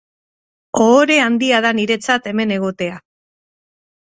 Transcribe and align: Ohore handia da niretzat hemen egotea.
Ohore 0.85 1.17
handia 1.25 1.59
da 1.67 1.73
niretzat 1.81 2.31
hemen 2.33 2.55
egotea. 2.57 2.97